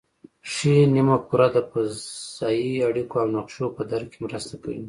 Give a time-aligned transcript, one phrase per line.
[0.51, 4.79] ښي نیمه کره د فضایي اړیکو او نقشو په درک کې مرسته کوي